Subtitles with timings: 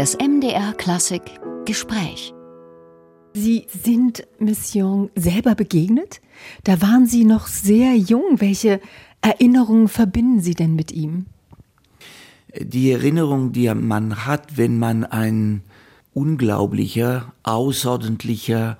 [0.00, 1.20] Das MDR Klassik
[1.66, 2.32] Gespräch.
[3.34, 6.22] Sie sind Mission selber begegnet?
[6.64, 8.40] Da waren Sie noch sehr jung.
[8.40, 8.80] Welche
[9.20, 11.26] Erinnerungen verbinden Sie denn mit ihm?
[12.58, 15.60] Die Erinnerung, die man hat, wenn man ein
[16.14, 18.78] unglaublicher, außerordentlicher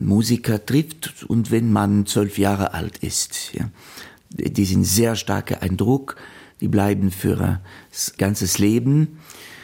[0.00, 3.52] Musiker trifft und wenn man zwölf Jahre alt ist.
[3.54, 3.70] Ja.
[4.30, 6.16] Die sind sehr starker Eindruck,
[6.60, 7.60] die bleiben für
[7.92, 9.18] das ganze Leben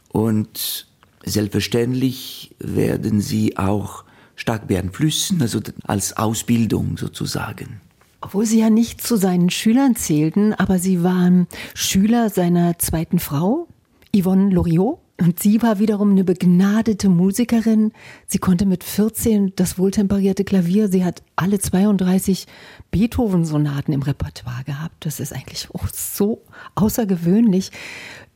[0.09, 0.87] und
[1.25, 4.05] selbstverständlich werden sie auch
[4.37, 7.81] stark beeinflussen, also als Ausbildung sozusagen.
[8.21, 13.69] Obwohl Sie ja nicht zu seinen Schülern zählten, aber Sie waren Schüler seiner zweiten Frau,
[14.17, 14.99] Yvonne Loriot.
[15.21, 17.91] Und sie war wiederum eine begnadete Musikerin.
[18.29, 20.87] Sie konnte mit 14 das wohltemperierte Klavier.
[20.87, 22.47] Sie hat alle 32
[22.93, 25.05] Beethoven-Sonaten im Repertoire gehabt.
[25.05, 26.43] Das ist eigentlich so
[26.77, 27.73] außergewöhnlich.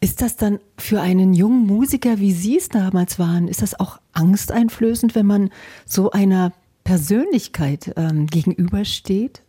[0.02, 4.00] Ist das dann für einen jungen Musiker, wie Sie es damals waren, ist das auch
[4.14, 5.50] angsteinflößend, wenn man
[5.86, 9.42] so einer Persönlichkeit ähm, gegenübersteht?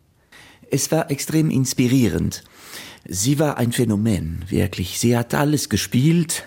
[0.70, 2.44] Es war extrem inspirierend.
[3.04, 5.00] Sie war ein Phänomen, wirklich.
[5.00, 6.44] Sie hat alles gespielt,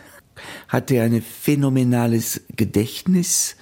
[0.70, 3.58] hatte ein phänomenales Gedächtnis.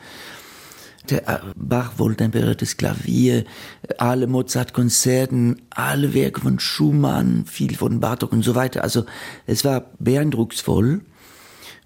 [1.10, 3.46] Der äh, Bach wohltemperiertes Klavier,
[3.98, 8.84] alle Mozart-Konzerten, alle Werke von Schumann, viel von Bartok und so weiter.
[8.84, 9.06] Also
[9.46, 11.02] es war beeindrucksvoll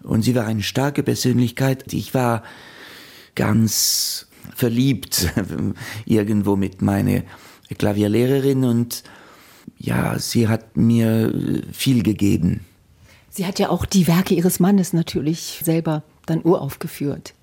[0.03, 1.92] und sie war eine starke Persönlichkeit.
[1.94, 2.44] Ich war
[3.36, 5.31] ganz verliebt
[6.06, 7.23] irgendwo mit meiner
[7.78, 9.03] Klavierlehrerin und
[9.78, 12.66] ja, sie hat mir viel gegeben.
[13.30, 17.34] Sie hat ja auch die Werke ihres Mannes natürlich selber dann uraufgeführt.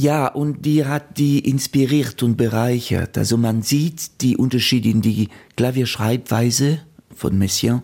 [0.00, 3.18] Ja, und die hat die inspiriert und bereichert.
[3.18, 6.78] Also man sieht die Unterschiede in die Klavierschreibweise
[7.14, 7.82] von Messiaen,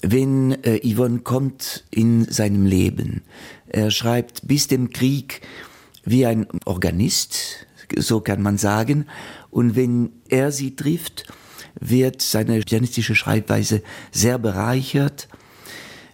[0.00, 3.20] wenn äh, Yvonne kommt in seinem Leben.
[3.66, 5.42] Er schreibt bis dem Krieg
[6.02, 9.04] wie ein Organist, so kann man sagen.
[9.50, 11.30] Und wenn er sie trifft,
[11.78, 15.28] wird seine pianistische Schreibweise sehr bereichert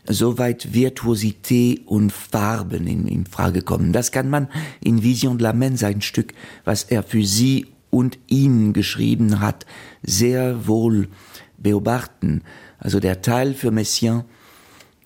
[0.06, 3.92] soweit Virtuosität und Farben in, in Frage kommen.
[3.92, 4.48] Das kann man
[4.81, 6.34] in Vision de la Main, sein Stück,
[6.65, 9.66] was er für sie und ihn geschrieben hat,
[10.03, 11.09] sehr wohl
[11.56, 12.43] beobachten.
[12.78, 14.25] Also der Teil für Messiaen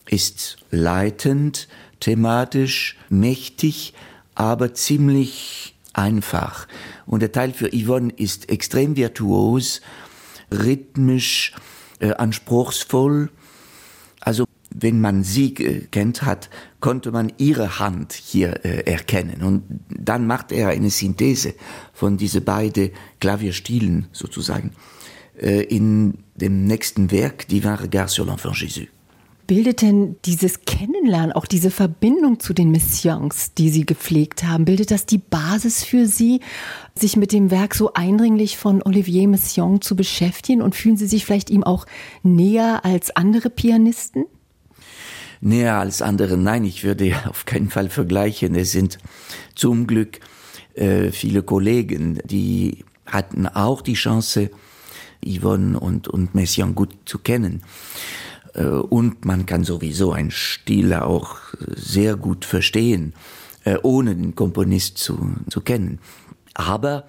[0.08, 1.68] ist leitend,
[2.00, 3.94] thematisch, mächtig,
[4.34, 6.66] aber ziemlich einfach.
[7.06, 9.80] Und der Teil für Yvonne ist extrem virtuos,
[10.50, 11.52] rhythmisch,
[11.98, 13.30] äh, anspruchsvoll.
[14.20, 19.42] Also wenn man sie kennt hat, konnte man ihre Hand hier äh, erkennen.
[19.42, 21.54] Und dann macht er eine Synthese
[21.92, 22.90] von diese beiden
[23.20, 24.72] Klavierstilen sozusagen
[25.40, 28.88] äh, in dem nächsten Werk, war Regard sur l'enfant Jésus.
[29.48, 34.90] Bildet denn dieses Kennenlernen, auch diese Verbindung zu den Messians, die Sie gepflegt haben, bildet
[34.90, 36.40] das die Basis für Sie,
[36.94, 40.60] sich mit dem Werk so eindringlich von Olivier Messiaen zu beschäftigen?
[40.60, 41.86] Und fühlen Sie sich vielleicht ihm auch
[42.22, 44.26] näher als andere Pianisten?
[45.40, 46.36] Näher als andere.
[46.36, 48.54] Nein, ich würde auf keinen Fall vergleichen.
[48.54, 48.98] Es sind
[49.54, 50.20] zum Glück
[50.74, 54.50] äh, viele Kollegen, die hatten auch die Chance,
[55.24, 57.62] Yvonne und, und Messiaen gut zu kennen.
[58.54, 61.36] Äh, und man kann sowieso ein Stil auch
[61.74, 63.14] sehr gut verstehen,
[63.64, 65.18] äh, ohne den Komponist zu,
[65.50, 65.98] zu kennen.
[66.54, 67.08] Aber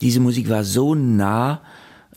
[0.00, 1.62] diese Musik war so nah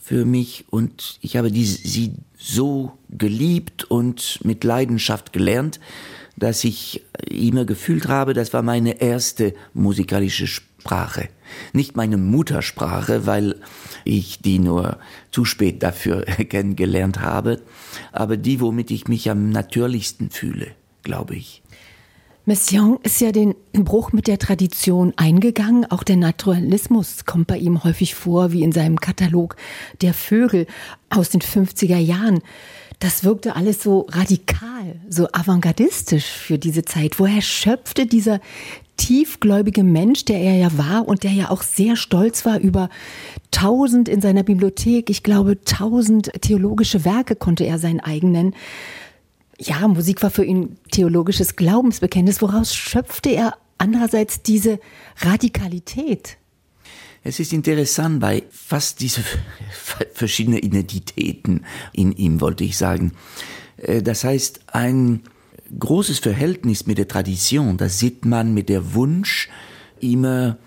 [0.06, 5.80] für mich und ich habe die, sie so geliebt und mit Leidenschaft gelernt,
[6.36, 11.28] dass ich immer gefühlt habe, das war meine erste musikalische Sprache.
[11.72, 13.56] Nicht meine Muttersprache, weil
[14.04, 15.00] ich die nur
[15.32, 17.60] zu spät dafür kennengelernt habe,
[18.12, 20.68] aber die, womit ich mich am natürlichsten fühle,
[21.02, 21.64] glaube ich.
[22.48, 25.84] Messiaen ist ja den Bruch mit der Tradition eingegangen.
[25.90, 29.56] Auch der Naturalismus kommt bei ihm häufig vor, wie in seinem Katalog
[30.00, 30.68] Der Vögel
[31.10, 32.38] aus den 50er Jahren.
[33.00, 37.18] Das wirkte alles so radikal, so avantgardistisch für diese Zeit.
[37.18, 38.38] Woher schöpfte dieser
[38.96, 42.90] tiefgläubige Mensch, der er ja war und der ja auch sehr stolz war über
[43.50, 48.54] tausend in seiner Bibliothek, ich glaube tausend theologische Werke konnte er sein eigen nennen
[49.58, 52.42] ja, Musik war für ihn theologisches Glaubensbekenntnis.
[52.42, 54.80] Woraus schöpfte er andererseits diese
[55.18, 56.36] Radikalität?
[57.22, 59.22] Es ist interessant, weil fast diese
[60.12, 63.12] verschiedenen Identitäten in ihm, wollte ich sagen.
[63.78, 65.22] Äh, das heißt, ein
[65.76, 69.48] großes Verhältnis mit der Tradition, das sieht man mit der Wunsch,
[69.98, 70.58] immer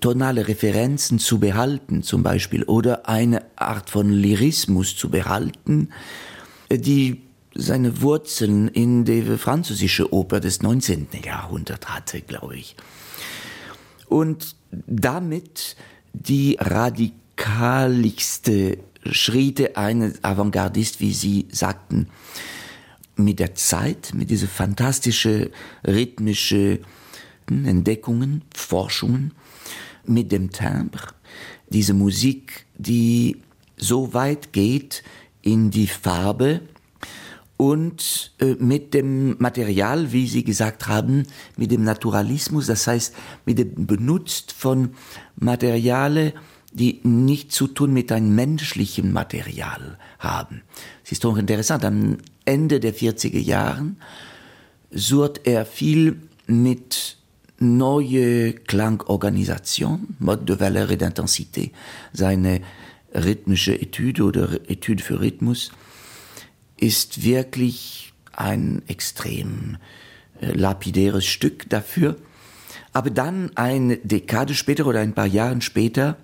[0.00, 5.88] tonale Referenzen zu behalten, zum Beispiel, oder eine Art von Lyrismus zu behalten,
[6.70, 7.25] die
[7.56, 11.08] seine Wurzeln in der französische Oper des 19.
[11.24, 12.76] Jahrhunderts hatte, glaube ich.
[14.06, 14.56] Und
[14.86, 15.76] damit
[16.12, 22.08] die radikaligste Schritte eines Avantgardist, wie Sie sagten,
[23.16, 25.50] mit der Zeit, mit diese fantastische
[25.86, 26.80] rhythmische
[27.48, 29.32] Entdeckungen, Forschungen,
[30.04, 31.08] mit dem Timbre,
[31.68, 33.40] diese Musik, die
[33.76, 35.02] so weit geht
[35.42, 36.60] in die Farbe
[37.56, 41.24] und äh, mit dem Material, wie Sie gesagt haben,
[41.56, 43.14] mit dem Naturalismus, das heißt
[43.44, 44.90] mit dem Benutzt von
[45.36, 46.32] Materialien,
[46.72, 50.62] die nicht zu tun mit einem menschlichen Material haben.
[51.02, 53.96] Es ist doch interessant, am Ende der 40er Jahren
[54.90, 57.16] sucht er viel mit
[57.58, 61.70] neue Klangorganisation, Mode de Valeur et d'Intensité,
[62.12, 62.60] seine
[63.14, 65.72] rhythmische Etüde oder Etüde für Rhythmus,
[66.76, 69.78] ist wirklich ein extrem
[70.40, 72.16] äh, lapidäres Stück dafür.
[72.92, 76.16] Aber dann eine Dekade später oder ein paar Jahren später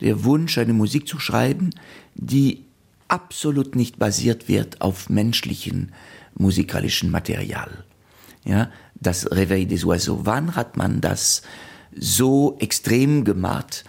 [0.00, 1.70] der Wunsch, eine Musik zu schreiben,
[2.14, 2.64] die
[3.08, 5.92] absolut nicht basiert wird auf menschlichen
[6.34, 7.84] musikalischen Material.
[8.44, 10.20] Ja, das Réveil des Oiseaux.
[10.24, 11.42] Wann hat man das
[11.94, 13.84] so extrem gemacht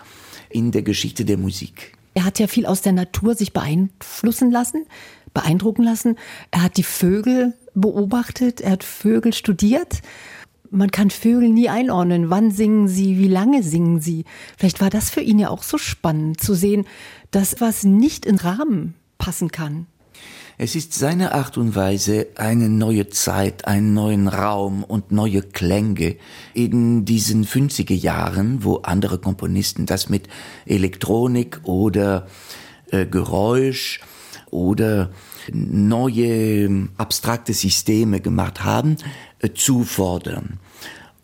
[0.50, 1.94] in der Geschichte der Musik?
[2.16, 4.86] Er hat ja viel aus der Natur sich beeinflussen lassen,
[5.34, 6.18] beeindrucken lassen.
[6.52, 10.02] Er hat die Vögel beobachtet, er hat Vögel studiert.
[10.72, 12.30] Man kann Vögel nie einordnen.
[12.30, 13.18] Wann singen sie?
[13.18, 14.26] Wie lange singen sie?
[14.58, 16.86] Vielleicht war das für ihn ja auch so spannend zu sehen,
[17.32, 19.88] dass was nicht in Rahmen passen kann.
[20.62, 26.18] Es ist seine Art und Weise, eine neue Zeit, einen neuen Raum und neue Klänge
[26.54, 30.28] in diesen 50er Jahren, wo andere Komponisten das mit
[30.66, 32.28] Elektronik oder
[32.92, 34.02] äh, Geräusch
[34.52, 35.12] oder
[35.52, 38.98] neue abstrakte Systeme gemacht haben,
[39.40, 40.60] äh, zu fordern.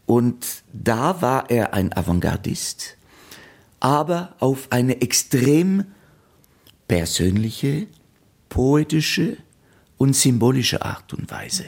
[0.05, 2.97] Und da war er ein Avantgardist,
[3.79, 5.85] aber auf eine extrem
[6.87, 7.87] persönliche,
[8.49, 9.37] poetische
[9.97, 11.65] und symbolische Art und Weise.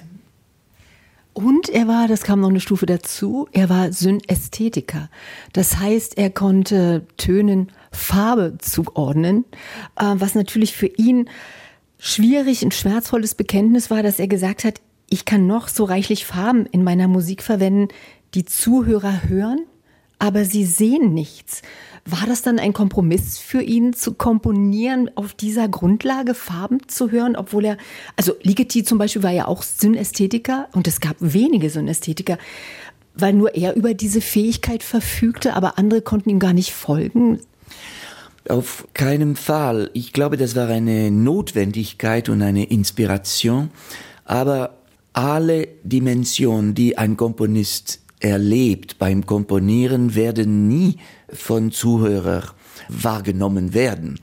[1.33, 5.07] Und er war, das kam noch eine Stufe dazu, er war Synästhetiker.
[5.53, 9.45] Das heißt, er konnte Tönen Farbe zuordnen,
[9.95, 11.29] äh, was natürlich für ihn
[11.99, 16.65] schwierig, ein schmerzvolles Bekenntnis war, dass er gesagt hat, ich kann noch so reichlich Farben
[16.65, 17.87] in meiner Musik verwenden,
[18.33, 19.59] die Zuhörer hören,
[20.19, 21.61] aber sie sehen nichts.
[22.05, 27.35] War das dann ein Kompromiss für ihn zu komponieren, auf dieser Grundlage Farben zu hören,
[27.35, 27.77] obwohl er,
[28.15, 32.37] also Ligeti zum Beispiel war ja auch Synästhetiker und es gab wenige Synästhetiker,
[33.13, 37.39] weil nur er über diese Fähigkeit verfügte, aber andere konnten ihm gar nicht folgen.
[38.49, 39.89] Auf keinen Fall.
[39.93, 43.71] Ich glaube, das war eine Notwendigkeit und eine Inspiration,
[44.23, 44.77] aber
[45.13, 50.97] alle Dimensionen, die ein Komponist erlebt beim Komponieren, werden nie
[51.31, 52.43] von Zuhörer
[52.87, 54.19] wahrgenommen werden.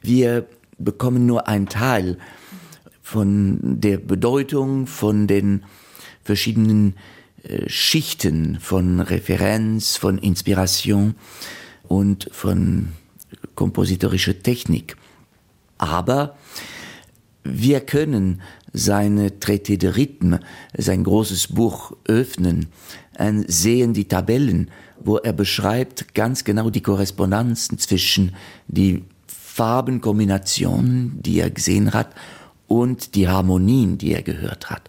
[0.00, 0.46] Wir
[0.78, 2.18] bekommen nur einen Teil
[3.02, 5.64] von der Bedeutung, von den
[6.22, 6.94] verschiedenen
[7.42, 11.14] äh, Schichten von Referenz, von Inspiration
[11.88, 12.92] und von
[13.54, 14.96] kompositorischer Technik.
[15.78, 16.36] Aber
[17.42, 18.42] wir können
[18.72, 20.40] seine Traité de Rhythme,
[20.76, 22.66] sein großes Buch öffnen,
[23.46, 24.70] sehen die Tabellen,
[25.00, 28.34] wo er beschreibt ganz genau die Korrespondenzen zwischen
[28.66, 32.14] die Farbenkombinationen, die er gesehen hat,
[32.66, 34.82] und die Harmonien, die er gehört hat.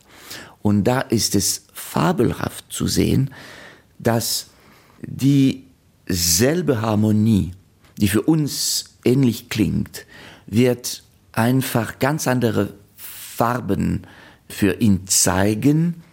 [0.61, 3.33] Und da ist es fabelhaft zu sehen,
[3.97, 4.47] dass
[6.09, 7.51] dieselbe Harmonie,
[7.97, 10.05] die für uns ähnlich klingt,
[10.47, 14.03] wird einfach ganz andere Farben
[14.47, 16.03] für ihn zeigen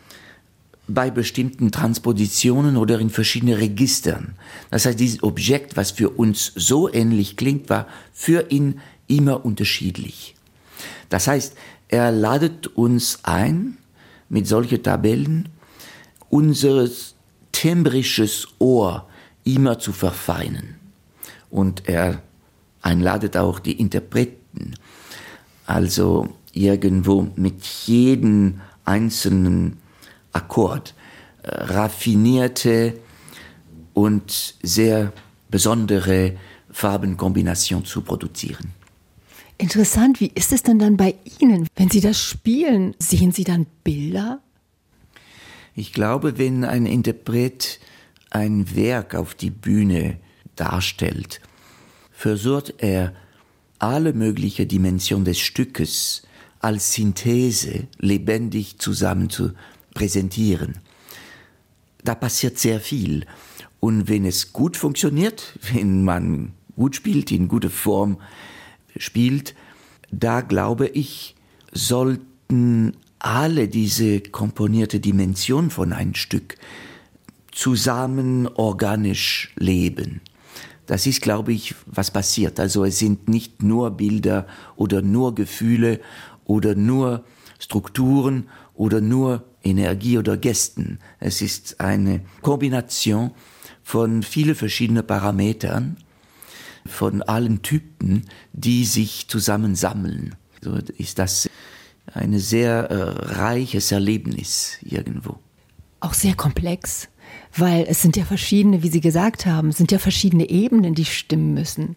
[0.88, 4.34] bei bestimmten Transpositionen oder in verschiedenen Registern.
[4.70, 10.36] Das heißt, dieses Objekt, was für uns so ähnlich klingt, war für ihn immer unterschiedlich.
[11.08, 11.56] Das heißt,
[11.88, 13.78] er ladet uns ein,
[14.28, 15.48] mit solchen Tabellen
[16.28, 17.14] unseres
[17.52, 19.08] timbrisches Ohr
[19.46, 20.76] immer zu verfeinern.
[21.48, 22.22] Und er
[22.82, 24.74] einladet auch die Interpreten,
[25.64, 29.78] also irgendwo mit jedem einzelnen
[30.32, 30.94] Akkord
[31.42, 32.98] äh, raffinierte
[33.94, 35.12] und sehr
[35.48, 36.36] besondere
[36.70, 38.74] Farbenkombination zu produzieren.
[39.58, 42.94] Interessant, wie ist es denn dann bei Ihnen, wenn Sie das spielen?
[42.98, 44.40] Sehen Sie dann Bilder?
[45.74, 47.80] Ich glaube, wenn ein Interpret
[48.36, 50.18] ein Werk auf die Bühne
[50.56, 51.40] darstellt,
[52.12, 53.14] versucht er
[53.78, 56.22] alle möglichen Dimensionen des Stückes
[56.60, 59.52] als Synthese lebendig zusammen zu
[59.94, 60.78] präsentieren.
[62.04, 63.26] Da passiert sehr viel.
[63.80, 68.18] Und wenn es gut funktioniert, wenn man gut spielt, in guter Form
[68.96, 69.54] spielt,
[70.10, 71.34] da glaube ich,
[71.72, 76.56] sollten alle diese komponierte Dimension von ein Stück
[77.56, 80.20] zusammen organisch leben.
[80.84, 82.60] Das ist, glaube ich, was passiert.
[82.60, 84.46] Also es sind nicht nur Bilder
[84.76, 86.00] oder nur Gefühle
[86.44, 87.24] oder nur
[87.58, 90.98] Strukturen oder nur Energie oder Gästen.
[91.18, 93.30] Es ist eine Kombination
[93.82, 95.96] von vielen verschiedenen Parametern,
[96.84, 100.36] von allen Typen, die sich zusammen sammeln.
[100.60, 101.48] So ist das
[102.12, 105.38] ein sehr äh, reiches Erlebnis irgendwo.
[106.00, 107.08] Auch sehr komplex
[107.56, 111.54] weil es sind ja verschiedene, wie Sie gesagt haben, sind ja verschiedene Ebenen, die stimmen
[111.54, 111.96] müssen.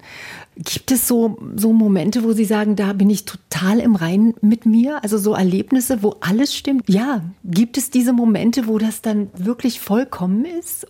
[0.56, 4.66] Gibt es so, so Momente, wo Sie sagen, da bin ich total im Reinen mit
[4.66, 5.04] mir?
[5.04, 6.90] Also so Erlebnisse, wo alles stimmt?
[6.90, 10.88] Ja, gibt es diese Momente, wo das dann wirklich vollkommen ist?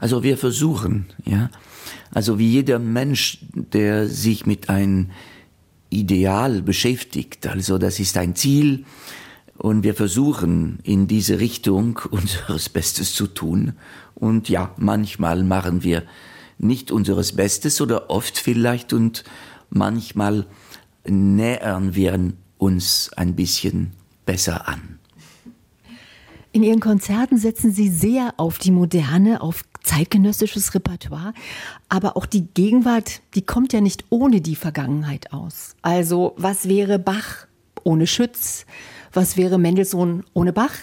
[0.00, 1.50] Also wir versuchen, ja.
[2.12, 5.10] Also wie jeder Mensch, der sich mit einem
[5.90, 8.84] Ideal beschäftigt, also das ist ein Ziel,
[9.58, 13.74] und wir versuchen in diese Richtung unseres Bestes zu tun.
[14.14, 16.04] Und ja, manchmal machen wir
[16.58, 19.24] nicht unseres Bestes oder oft vielleicht und
[19.70, 20.46] manchmal
[21.06, 23.92] nähern wir uns ein bisschen
[24.26, 24.98] besser an.
[26.52, 31.32] In Ihren Konzerten setzen Sie sehr auf die Moderne, auf zeitgenössisches Repertoire,
[31.88, 35.76] aber auch die Gegenwart, die kommt ja nicht ohne die Vergangenheit aus.
[35.82, 37.46] Also was wäre Bach
[37.84, 38.66] ohne Schütz?
[39.12, 40.74] Was wäre Mendelssohn ohne Bach?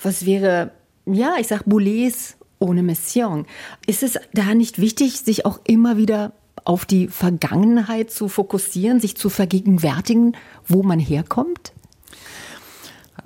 [0.00, 0.72] Was wäre,
[1.06, 3.46] ja, ich sag Boulez ohne Messiaen?
[3.86, 6.32] Ist es da nicht wichtig, sich auch immer wieder
[6.64, 10.36] auf die Vergangenheit zu fokussieren, sich zu vergegenwärtigen,
[10.66, 11.72] wo man herkommt?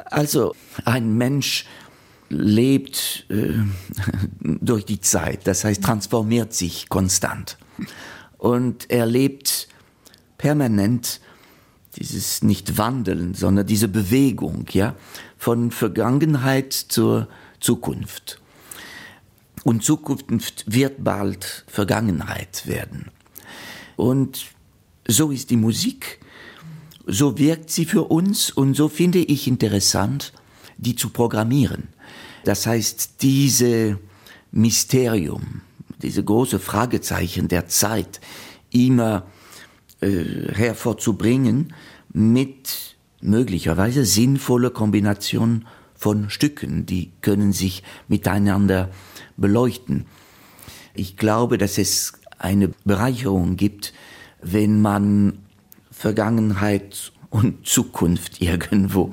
[0.06, 1.66] Also ein Mensch
[2.28, 3.54] lebt äh,
[4.40, 7.58] durch die Zeit, das heißt transformiert sich konstant
[8.38, 9.68] und er lebt
[10.38, 11.20] permanent
[11.96, 14.94] dieses nicht Wandeln, sondern diese Bewegung, ja,
[15.36, 17.28] von Vergangenheit zur
[17.60, 18.40] Zukunft.
[19.64, 23.10] Und Zukunft wird bald Vergangenheit werden.
[23.96, 24.46] Und
[25.08, 26.20] so ist die Musik,
[27.06, 30.32] so wirkt sie für uns und so finde ich interessant,
[30.76, 31.88] die zu programmieren.
[32.44, 33.98] Das heißt, diese
[34.52, 35.62] Mysterium,
[36.02, 38.20] diese große Fragezeichen der Zeit
[38.70, 39.26] immer
[40.00, 41.72] äh, hervorzubringen
[42.12, 48.90] mit möglicherweise sinnvoller Kombination von Stücken, die können sich miteinander
[49.36, 50.06] beleuchten.
[50.94, 53.92] Ich glaube, dass es eine Bereicherung gibt,
[54.42, 55.38] wenn man
[55.90, 59.12] Vergangenheit und Zukunft irgendwo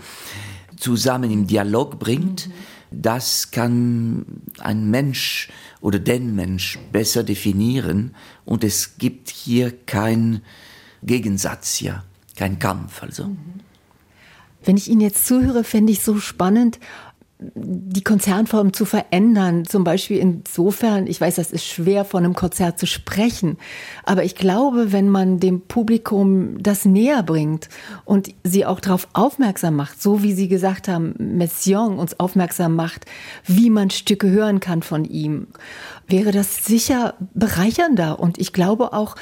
[0.77, 2.49] zusammen im Dialog bringt.
[2.91, 4.25] Das kann
[4.59, 5.49] ein Mensch
[5.81, 8.13] oder den Mensch besser definieren
[8.45, 10.41] und es gibt hier kein
[11.05, 12.03] Gegensatz, ja,
[12.35, 13.03] kein Kampf.
[13.03, 13.29] Also.
[14.63, 16.79] Wenn ich Ihnen jetzt zuhöre, fände ich so spannend,
[17.55, 19.65] die Konzernform zu verändern.
[19.65, 23.57] Zum Beispiel insofern, ich weiß, das ist schwer von einem Konzert zu sprechen,
[24.03, 27.69] aber ich glaube, wenn man dem Publikum das näher bringt
[28.05, 33.05] und sie auch darauf aufmerksam macht, so wie Sie gesagt haben, Messiaen uns aufmerksam macht,
[33.45, 35.47] wie man Stücke hören kann von ihm,
[36.07, 38.19] wäre das sicher bereichernder.
[38.19, 39.15] Und ich glaube auch,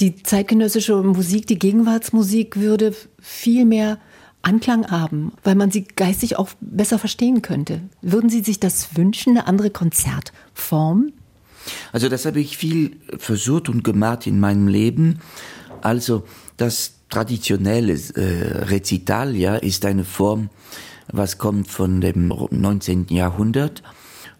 [0.00, 3.98] die zeitgenössische Musik, die Gegenwartsmusik würde viel mehr
[4.42, 7.80] Anklang haben, weil man sie geistig auch besser verstehen könnte.
[8.02, 11.12] Würden Sie sich das wünschen, eine andere Konzertform?
[11.92, 15.20] Also das habe ich viel versucht und gemacht in meinem Leben.
[15.80, 16.24] Also
[16.58, 20.50] das traditionelle äh, Rezital ja, ist eine Form,
[21.10, 23.06] was kommt von dem 19.
[23.08, 23.82] Jahrhundert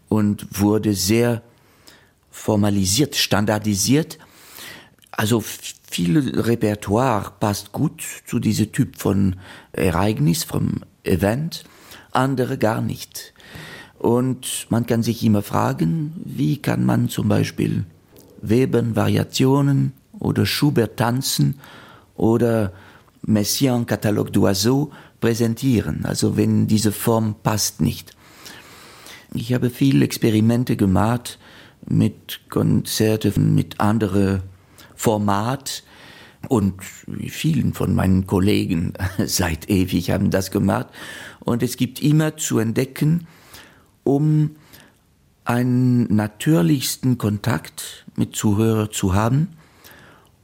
[0.08, 1.42] und wurde sehr
[2.30, 4.18] formalisiert, standardisiert
[5.16, 9.36] also viel Repertoire passt gut zu diesem Typ von
[9.72, 11.64] Ereignis, vom Event,
[12.12, 13.32] andere gar nicht.
[13.98, 17.84] Und man kann sich immer fragen, wie kann man zum Beispiel
[18.42, 21.58] Webern Variationen oder Schubert tanzen
[22.16, 22.72] oder
[23.22, 24.90] Messiaen Katalog d'Oiseau
[25.20, 28.14] präsentieren, also wenn diese Form passt nicht.
[29.32, 31.38] Ich habe viele Experimente gemacht
[31.86, 34.42] mit Konzerten mit anderen
[34.94, 35.82] Format.
[36.48, 38.92] Und vielen von meinen Kollegen
[39.26, 40.88] seit ewig haben das gemacht.
[41.40, 43.26] Und es gibt immer zu entdecken,
[44.02, 44.50] um
[45.44, 49.48] einen natürlichsten Kontakt mit Zuhörer zu haben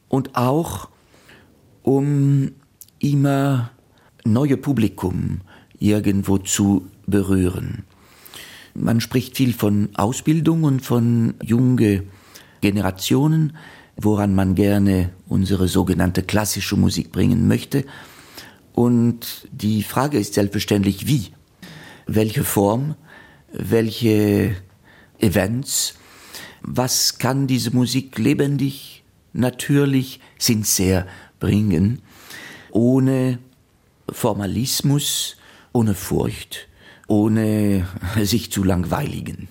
[0.08, 0.88] und auch
[1.82, 2.52] um
[2.98, 3.70] immer
[4.24, 5.40] neue Publikum
[5.78, 7.84] irgendwo zu berühren.
[8.74, 12.04] Man spricht viel von Ausbildung und von junge
[12.60, 13.56] Generationen,
[13.96, 17.84] woran man gerne unsere sogenannte klassische Musik bringen möchte.
[18.72, 21.28] Und die Frage ist selbstverständlich, wie?
[22.06, 22.94] Welche Form?
[23.52, 24.56] Welche
[25.18, 25.94] Events?
[26.62, 31.06] Was kann diese Musik lebendig, natürlich, sincere
[31.38, 32.00] bringen,
[32.70, 33.38] ohne
[34.08, 35.36] Formalismus,
[35.72, 36.68] ohne Furcht,
[37.08, 37.86] ohne
[38.22, 39.48] sich zu langweiligen?